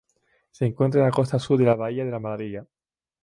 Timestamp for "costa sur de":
1.11-1.63